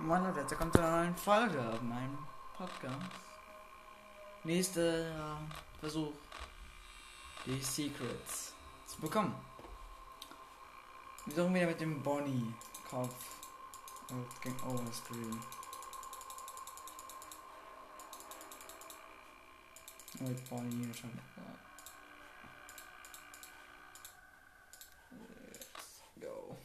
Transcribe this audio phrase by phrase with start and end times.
[0.00, 2.18] Moin Leute, jetzt kommt zu einer neuen Folge auf meinem
[2.56, 3.10] Podcast.
[4.42, 5.36] Nächster äh,
[5.78, 6.12] Versuch,
[7.46, 8.54] die Secrets
[8.86, 9.34] zu bekommen.
[11.26, 13.14] Wir suchen wieder mit dem Bonnie-Kopf.
[14.10, 15.40] Und Game Over Screen.
[20.18, 21.22] Mit Bonnie wahrscheinlich.
[25.12, 26.56] Let's go.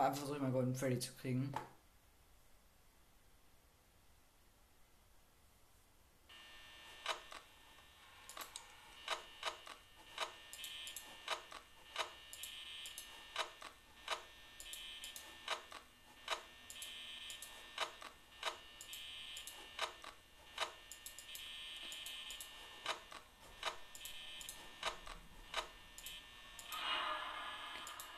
[0.00, 1.52] Dabei versuche ich mal Golden Freddy zu kriegen.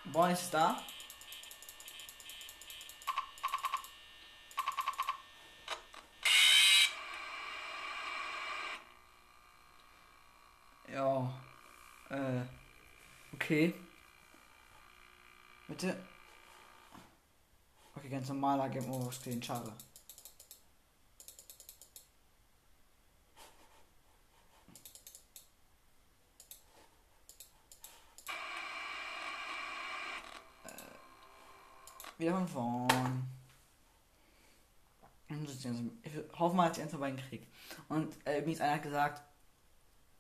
[0.05, 0.81] Bonnie ist da.
[10.93, 11.33] Ja.
[12.11, 12.43] Äh.
[13.53, 13.75] Okay.
[15.69, 15.95] Bitte.
[17.95, 19.71] Okay, ganz normaler Game Over Screen, schade.
[30.65, 30.71] Äh,
[32.17, 33.29] Wieder von vorn.
[35.29, 37.47] Ich hoffe mal, dass ich eins vorbei kriege.
[37.91, 39.23] Und äh, ist einer hat gesagt,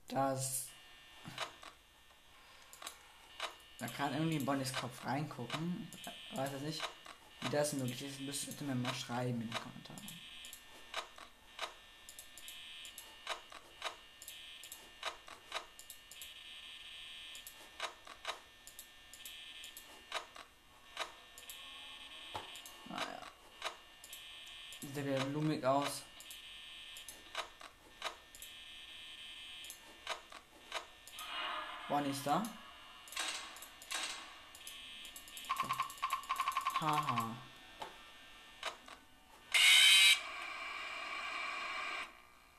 [0.09, 0.72] dass
[3.83, 5.89] da kann irgendwie in Bonnies Kopf reingucken.
[6.37, 6.83] Weiß es nicht,
[7.41, 8.21] wie das möglich ist.
[8.21, 10.09] Müsst ihr mir mal schreiben in den Kommentaren.
[22.89, 23.27] Naja.
[24.81, 26.05] Sieht ja wieder blumig aus.
[31.89, 32.45] Bonnie ist da.
[36.83, 37.37] Haha.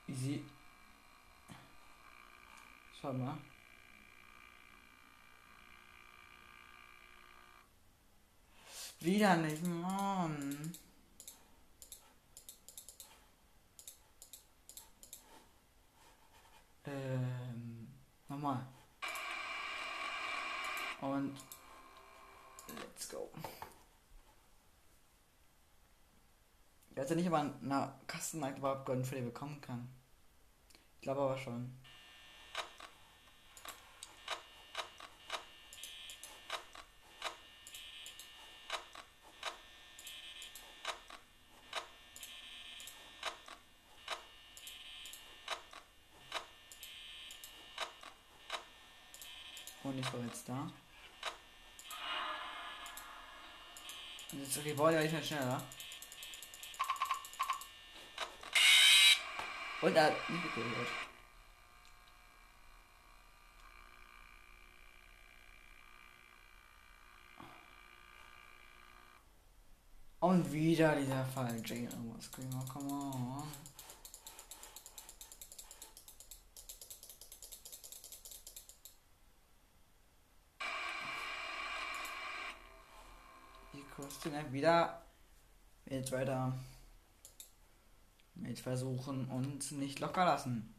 [0.08, 0.46] Easy.
[3.02, 3.38] Schau mal.
[9.02, 10.74] Wieder nicht, Mann.
[16.86, 17.94] Ähm,
[18.30, 18.66] nochmal.
[21.02, 21.38] Und
[22.70, 23.30] let's go.
[26.94, 29.90] Ich weiß ja nicht, ob man einer Kastenmarkt überhaupt Golden Freddy bekommen kann.
[30.98, 31.76] Ich glaube aber schon.
[49.82, 50.72] Und ich war jetzt da.
[54.32, 54.54] Und jetzt
[54.94, 55.64] ja nicht mehr schneller.
[59.84, 60.16] Und er
[60.56, 60.88] gehört.
[70.22, 71.62] Und wieder dieser Fall.
[71.66, 73.52] Jane Elmer Screamer, come on.
[83.74, 85.06] Die Kostüme wieder
[85.88, 86.54] jetzt weiter
[88.36, 90.74] mit versuchen und nicht locker lassen.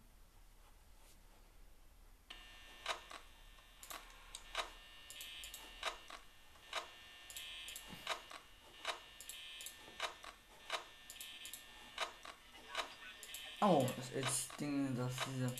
[13.66, 15.50] Oh, das ist Ding, dass diese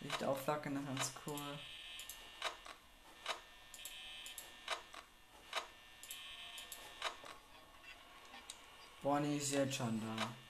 [0.00, 1.58] Lichtauflage noch ganz cool.
[9.02, 10.43] Bonnie ist jetzt schon da.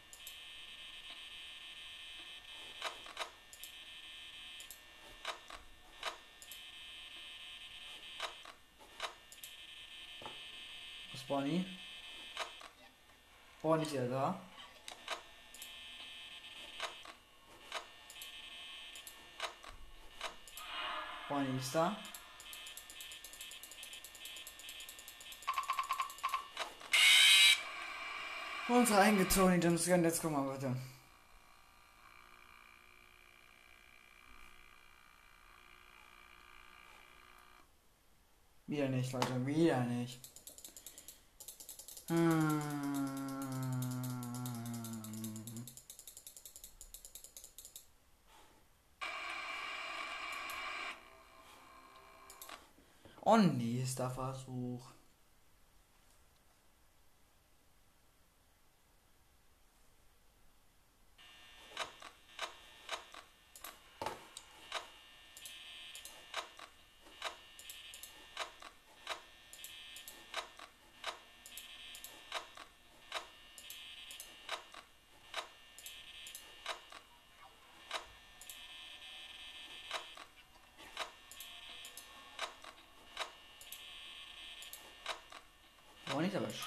[11.26, 11.65] Bonnie?
[13.62, 14.41] Bonnie ist ja da.
[21.29, 21.97] Bonnie ist da.
[28.69, 30.03] Uns eingezogen, Jumpscare.
[30.03, 30.77] Jetzt mal bitte.
[38.67, 39.47] Wieder nicht, Leute.
[39.47, 40.34] Wieder nicht.
[42.11, 42.61] Ähm.
[53.23, 54.94] Oh nee, ist der Versuch.
[86.25, 86.67] Nicht, aber sch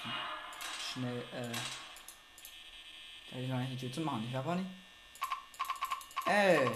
[0.94, 1.52] schnell, äh.
[3.30, 4.26] Da hätte ich noch nicht die Tür zu machen.
[4.28, 4.70] Ich habe auch nicht.
[6.26, 6.70] Ey!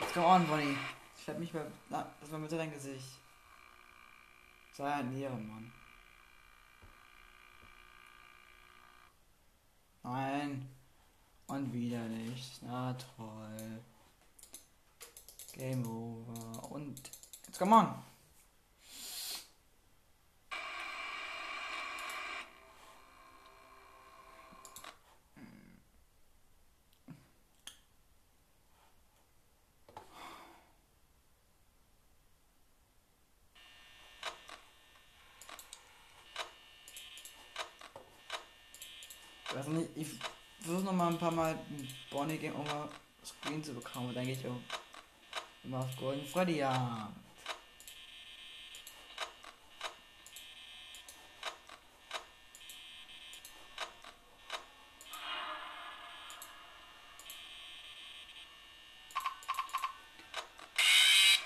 [0.00, 0.76] Jetzt komm on, Bonnie.
[1.20, 1.64] Ich hab mich bei.
[1.88, 3.18] Na, das war mit deinem Gesicht.
[4.74, 5.72] Sei ein Ehrenmann.
[10.02, 10.68] Nein.
[11.46, 12.62] Und wieder nicht.
[12.62, 13.82] Na toll.
[15.52, 16.70] Game over.
[16.70, 17.10] Und.
[17.46, 18.02] Jetzt komm on.
[39.62, 40.08] weiß nicht, ich
[40.60, 41.56] versuche noch mal ein paar Mal
[42.10, 42.88] Bonnie Game Over
[43.24, 44.56] Screen zu bekommen, und denke ich auch
[45.62, 47.12] immer auf Golden Freddy ja.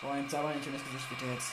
[0.00, 1.52] Boah, ein Zauber ein schönes Gesicht bitte jetzt.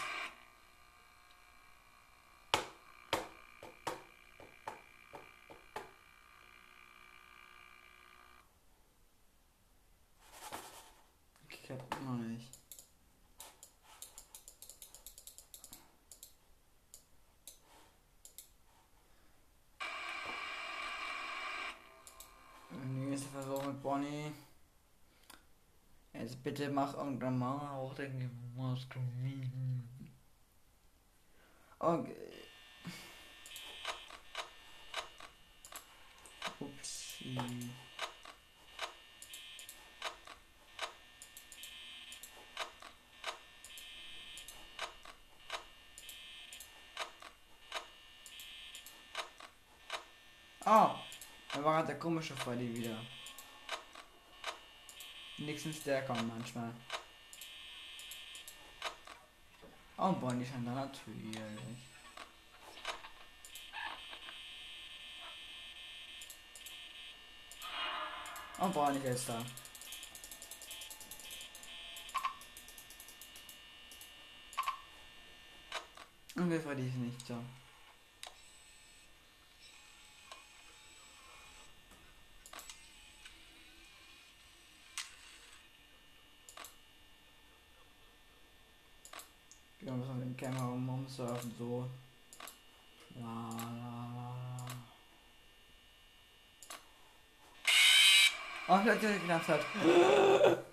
[11.66, 12.52] Ich hab noch nicht.
[22.84, 24.34] Nächster Versuch mit Bonnie.
[26.12, 29.00] Jetzt bitte mach irgendwann mal auch den Maske.
[31.80, 32.16] Okay.
[36.60, 37.40] Upsi.
[50.66, 50.92] Oh,
[51.54, 53.00] da war der komische Freddy wieder.
[55.86, 56.74] Der kommt manchmal.
[59.98, 61.38] Oh, Bonnie scheint da natürlich.
[68.58, 69.44] Oh, Bonnie ist da.
[76.36, 77.38] Und wir ist nicht da.
[89.86, 90.38] Ja, müssen wir den
[91.04, 91.90] Camera um, umsurfen, so.
[93.16, 93.96] La, la,
[98.68, 98.82] la.
[98.82, 99.62] Vielleicht hat gedacht hat.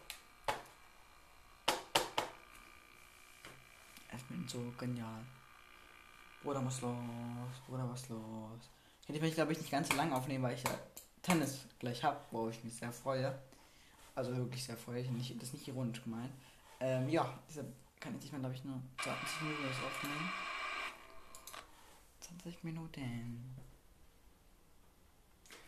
[4.12, 5.25] Ich bin so genial.
[6.42, 6.94] Bruder, was los?
[7.66, 8.70] Bruder, was los?
[9.06, 10.70] Hätte ich mich, glaube ich, nicht ganz so lange aufnehmen, weil ich ja
[11.22, 13.37] Tennis gleich habe, wo ich mich sehr freue.
[14.14, 15.00] Also wirklich sehr freue.
[15.00, 16.32] Ich nicht, das ist nicht ironisch gemeint.
[16.80, 20.30] Ähm, ja, deshalb kann ich diesmal, glaube ich, nur 20 Minuten aufnehmen.
[22.21, 23.57] 20 Minuten.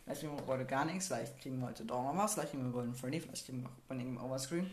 [0.05, 2.73] Vielleicht kriegen wir heute gar nichts, vielleicht kriegen wir heute noch was, vielleicht kriegen wir
[2.73, 4.71] Golden Freddy, vielleicht kriegen wir auch Bonnie im Overscreen.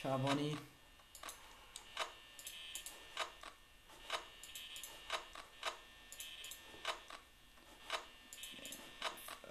[0.00, 0.56] Ciao, Bonnie.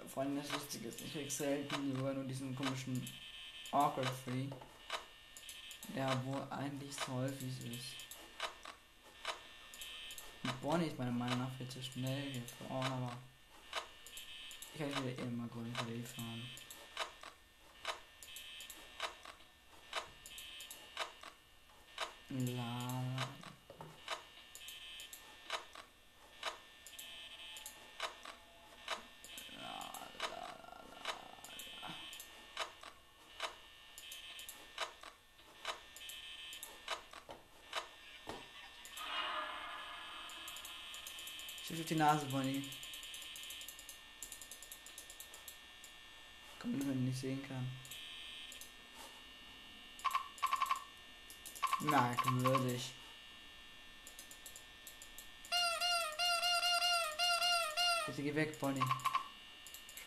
[0.08, 3.06] Vor allem das Lustige ist, ich krieg selten sogar nur diesen komischen
[3.72, 4.46] Awkward Free.
[5.92, 8.04] Ja, wo eigentlich so häufig ist.
[10.42, 13.16] Und Bonnie ist meiner Meinung nach viel zu schnell hier vorne, aber
[14.74, 16.42] ich kann wieder immer Golden Freddy fahren.
[22.30, 22.93] La,
[41.84, 42.64] Auf die Nase, Bonnie.
[46.58, 47.70] Komm, wenn man nicht sehen kann.
[51.80, 52.90] Merkwürdig.
[58.06, 58.80] Bitte geh weg, Bonnie.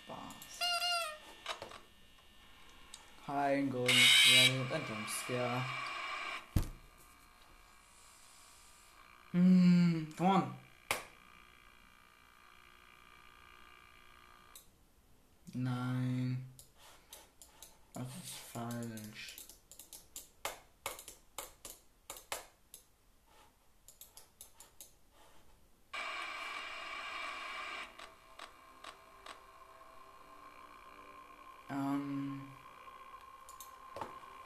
[0.04, 0.60] Spaß.
[3.24, 3.92] Kein Grund.
[3.92, 5.66] Ja, ein Jumpscare.
[9.32, 10.67] Hm, come on.
[15.60, 16.46] Nein.
[17.92, 19.38] Das ist falsch.
[31.72, 32.42] Ähm.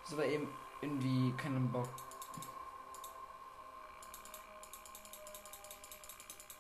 [0.06, 0.48] Das war eben
[0.82, 1.90] irgendwie keinen Bock.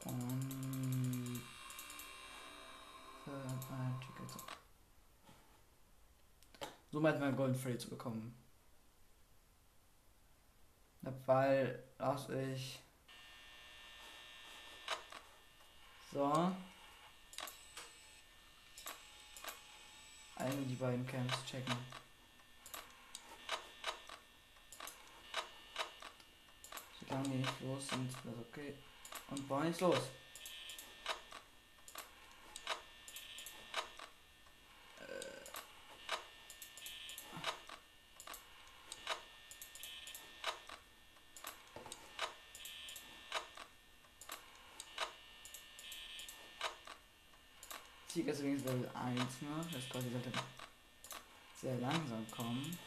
[0.03, 1.41] Und.
[3.23, 4.31] Für ein Ticket.
[7.01, 8.31] So meint man Golden Freddy zu bekommen.
[11.25, 12.79] Weil, lass ich.
[16.13, 16.31] So.
[20.35, 21.75] Eine die beiden Camps checken.
[26.99, 28.75] Solange die nicht los sind, ist das okay.
[29.31, 30.11] Und war nichts los.
[48.31, 49.71] Ist übrigens Level 1 noch.
[49.71, 50.31] Das quasi sollte
[51.61, 52.77] sehr langsam kommen.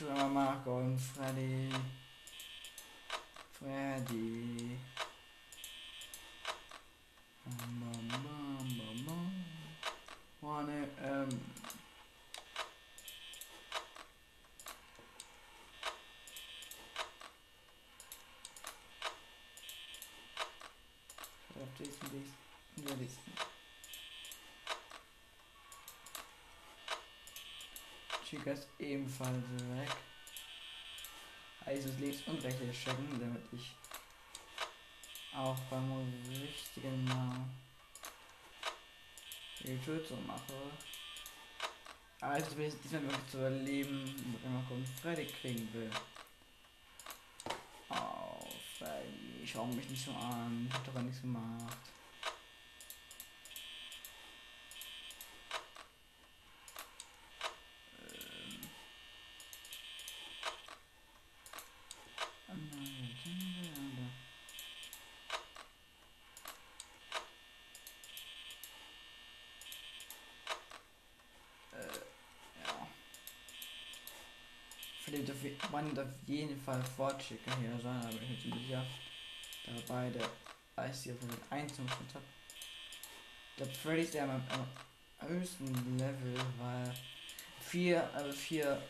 [0.00, 1.68] Ich will mal nachkommen, Freddy.
[3.52, 4.78] Freddy.
[7.44, 7.92] Mama,
[8.78, 9.30] Mama.
[10.40, 11.40] Wanna, ähm.
[21.56, 23.59] Auf diesen, diesen, diesen.
[28.30, 29.42] Chica ist ebenfalls
[29.74, 29.90] weg.
[31.66, 33.72] Also links und rechts checken, damit ich
[35.34, 37.44] auch beim richtigen Mal
[39.58, 40.54] die Tötung mache.
[42.20, 45.90] Also will ich diesmal wirklich zu erleben, wenn man einen Freddy kriegen will.
[47.88, 48.46] Oh,
[48.78, 50.66] Freddy, schau mich nicht so an.
[50.68, 51.78] Ich hab doch gar nichts gemacht.
[75.10, 78.86] Verliert auf, man auf jeden Fall Fortschicker hier sein, aber ich bin sicher,
[79.66, 80.20] da beide
[80.76, 82.24] als die auf den 1 und habe.
[83.58, 86.94] Der Freddy ist der am, am höchsten Level, weil
[87.60, 88.80] 4, also 4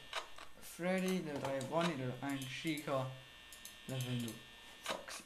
[0.60, 3.10] Freddy, Level 3 Bonnie, Level 1 Chica,
[3.86, 4.34] Level 0
[4.82, 5.22] Foxy.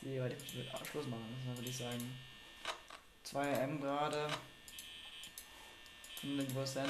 [0.00, 2.18] Ich sehe, weil ich will Abschluss machen müssen, würde ich sagen.
[3.24, 4.26] 2 M gerade.
[6.22, 6.86] 5%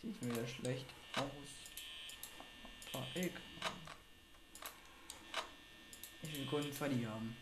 [0.00, 3.04] sieht mir wieder schlecht aus.
[3.14, 3.30] Egal.
[6.22, 7.36] Ich will Kunden Freddy haben.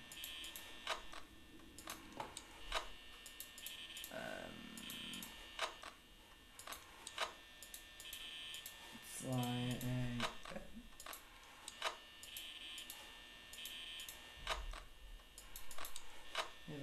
[4.13, 4.53] Ähm.
[9.31, 10.03] Äh,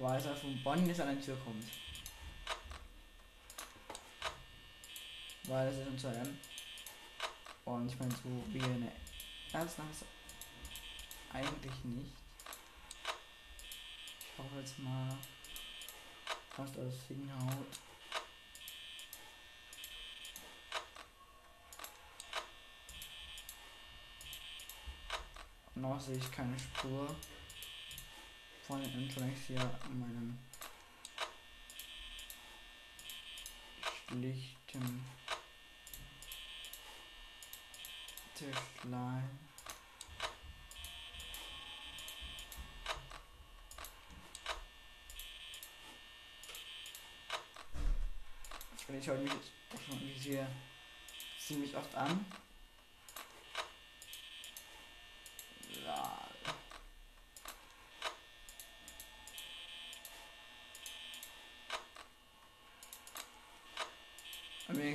[0.00, 1.64] weiß, dass von Bonn bis an eine Tür kommt.
[5.44, 6.38] Weil es ist unter M.
[7.64, 8.92] Und ich meine, so wie eine
[9.52, 9.90] Ernstnahme
[11.32, 12.12] eigentlich nicht.
[14.20, 15.16] Ich hoffe jetzt mal,
[16.50, 17.66] fast alles hinhaut.
[25.74, 27.16] Noch sehe ich keine Spur.
[28.70, 30.38] von Internet hier meinen
[34.08, 35.04] schlichten
[38.40, 39.38] Tischlein.
[48.78, 49.30] Ich schaue mich
[49.86, 50.46] schon hier
[51.38, 52.24] ziemlich oft an.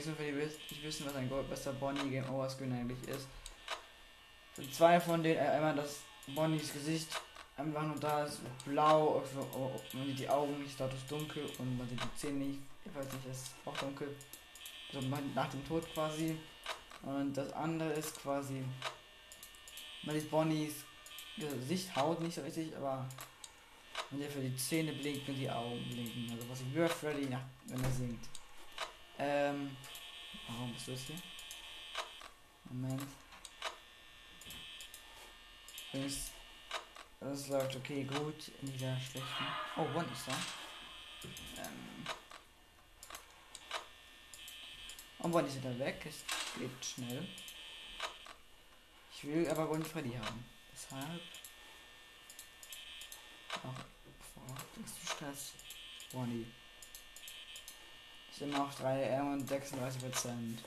[0.07, 3.27] Am wenigsten will ich wissen, was ein Goldbester Bonnie Game Over Screen eigentlich ist.
[4.53, 7.09] Für zwei von denen, äh, einmal das Bonnies Gesicht
[7.57, 11.45] einfach nur da ist blau, also, oh, man sieht die Augen nicht, dort ist dunkel
[11.57, 14.15] und man sieht die Zähne nicht, ich weiß nicht, ist auch dunkel.
[14.93, 16.37] Also nach dem Tod quasi.
[17.01, 18.63] Und das andere ist quasi,
[20.03, 20.83] man sieht Bonnies
[21.37, 23.05] Gesicht, Haut nicht so richtig, aber
[24.11, 26.31] man sieht für die Zähne blinken und die Augen blinken.
[26.31, 28.29] Also was ich höre Freddy, nach, wenn er singt.
[29.17, 29.77] Ähm.
[30.47, 31.21] Warum bist du jetzt hier?
[32.65, 33.01] Moment.
[35.91, 36.31] Übrigens,
[37.19, 39.45] das läuft okay, gut in dieser schlechten.
[39.77, 40.33] Oh, One ist da.
[41.63, 42.05] Ähm.
[45.19, 46.05] Und One ist wieder weg.
[46.05, 46.23] Es
[46.59, 47.27] geht schnell.
[49.13, 50.45] Ich will aber One Freddy haben.
[50.73, 51.21] Deshalb.
[53.63, 53.83] Ach,
[54.75, 55.53] denkst du Stress?
[56.11, 56.45] Bonnie
[58.37, 60.63] sind noch 3 M und 36 Prozent.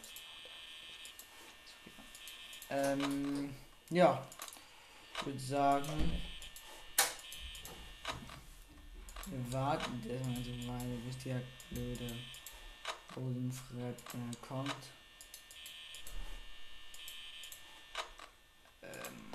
[2.70, 3.54] Ähm,
[3.90, 4.26] ja.
[5.14, 6.22] Ich würde sagen,
[9.26, 12.16] wir warten erstmal so weiter, bis der blöde
[13.16, 14.74] Rosenfred äh, kommt.
[18.82, 19.32] Ähm,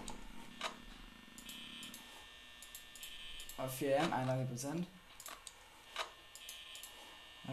[3.58, 4.88] auf 4M 31 Prozent.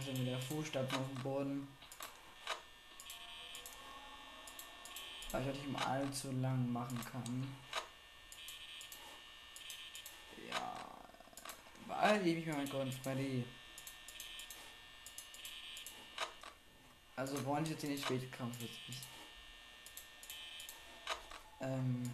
[0.01, 1.69] Also mit der Fußstapfen auf dem Boden.
[5.31, 7.57] Weil ich das nicht mal allzu lang machen kann.
[10.49, 10.87] Ja.
[11.87, 13.45] Weil ich mir mein Golden Freddy.
[17.17, 19.03] Also wollen ich jetzt den Spätkampf witzig.
[21.61, 22.11] Ähm.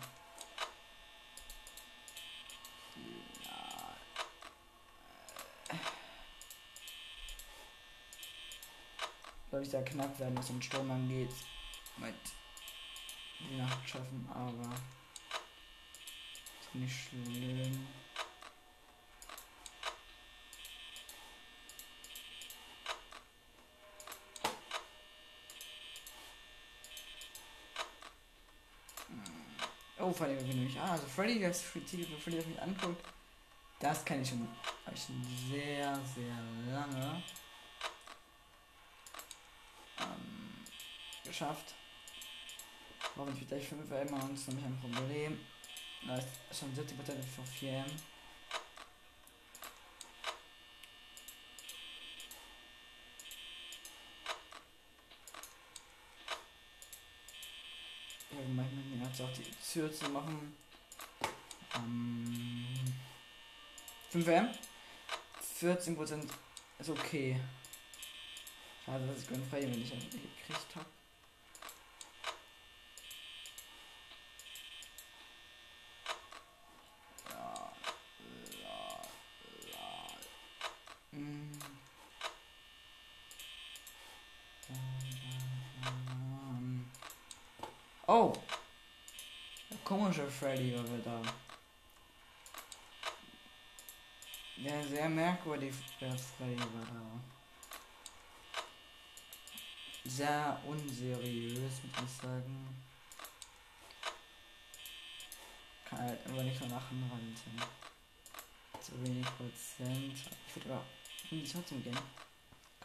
[9.66, 11.30] Ich, sehr knapp werden, was den Sturm angeht.
[11.98, 12.14] Mit
[13.40, 14.74] die Nacht schaffen, aber
[16.60, 17.86] ist nicht schlimm.
[29.08, 29.24] Hm.
[29.98, 30.78] Oh, vor allem nämlich.
[30.78, 33.04] Ah, also Freddy, das Titel für Freddy, das mich anguckt,
[33.80, 34.48] das kenne ich schon,
[34.94, 37.22] ich schon sehr, sehr lange.
[41.36, 41.74] Geschafft.
[43.14, 45.38] Warum ich gleich 5 M und ist ein Problem.
[46.06, 47.84] Da ist schon 70% für 4 M.
[58.54, 60.56] Manchmal hat auch die Tür zu machen.
[61.74, 62.94] Ähm,
[64.10, 64.48] 5 M.
[65.60, 66.28] 14%
[66.78, 67.38] ist okay.
[68.84, 70.86] Schade, dass ich wenn ich gekriegt habe.
[88.06, 88.32] Oh!
[89.70, 91.22] Der komische Freddy war wieder.
[94.58, 97.20] Ja, sehr merkwürdig der Freddy war da.
[100.04, 102.84] Sehr unseriös, muss ich sagen.
[105.84, 107.34] Kann halt immer nicht so lachen, weil
[108.86, 110.14] zu wenig Prozent.
[110.46, 110.68] Ich würde
[111.26, 111.98] aber nicht trotzdem gehen.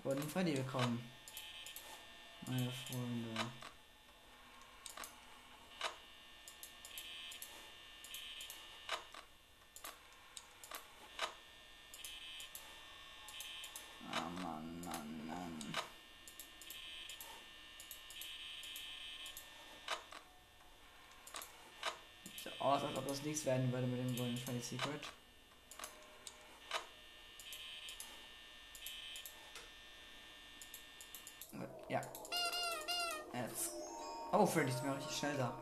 [0.04, 1.04] Aber den Freddy bekommen.
[2.48, 3.46] Meine Freunde.
[22.60, 25.02] aus, als ob das nichts werden würde mit dem Golden Freddy Secret.
[31.92, 32.02] Ja.
[33.34, 33.72] Jetzt.
[34.52, 35.54] Freddy ist mir richtig schnell da.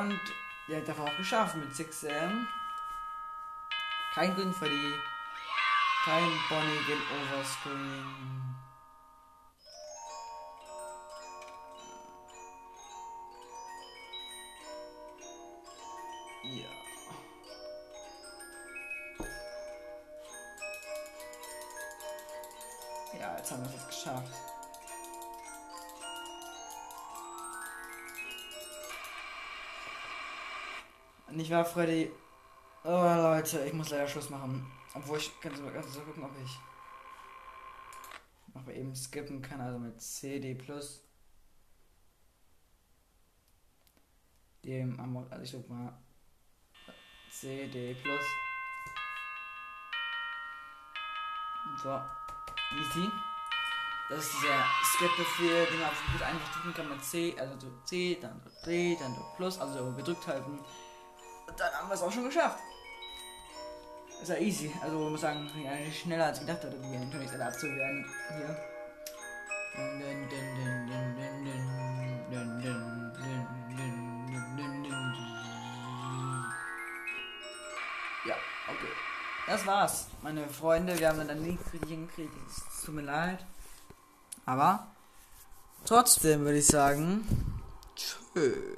[0.00, 0.20] Und
[0.66, 2.48] Die hat einfach auch geschafft mit 6 m
[4.14, 4.94] Kein Grün für die.
[6.04, 8.56] Kein Bonnie geht Overscreen.
[16.44, 16.70] Ja.
[23.18, 24.49] Ja, jetzt haben wir es geschafft.
[31.32, 32.10] Nicht wahr, Freddy?
[32.82, 34.70] Oh, Leute, ich muss leider Schluss machen.
[34.94, 36.58] Obwohl ich kann so, kannst so gucken, ob ich
[38.54, 41.04] noch eben skippen kann, also mit CD plus.
[44.64, 44.98] Dem,
[45.30, 45.96] also ich guck mal
[47.30, 48.20] CD plus.
[51.82, 52.00] So,
[52.76, 53.08] easy.
[54.08, 58.42] Das ist dieser Skip-Befehl, den man gut einfach drücken kann mit C, also C, dann
[58.66, 60.58] D, dann Plus, also gedrückt halten.
[61.56, 62.58] Dann haben wir es auch schon geschafft.
[64.22, 68.06] ist ja easy, also muss sagen, eigentlich schneller als gedacht hatte, die natürlich alle abzuwehren
[68.36, 68.56] hier.
[78.24, 78.34] Ja,
[78.68, 78.92] okay.
[79.46, 80.98] Das war's, meine Freunde.
[80.98, 82.34] Wir haben dann nicht richtig hingekriegt.
[82.48, 83.44] Es tut mir leid.
[84.44, 84.86] Aber
[85.84, 87.26] trotzdem würde ich sagen,
[87.96, 88.76] tschö.